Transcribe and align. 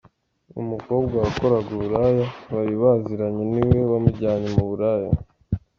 Ngo 0.49 0.57
umukobwa 0.65 1.15
wakoraga 1.23 1.69
uburaya 1.77 2.25
bari 2.53 2.73
baziranye 2.81 3.43
niwe 3.51 3.79
wamujyanye 3.91 4.47
mu 4.55 4.63
buraya. 4.69 5.09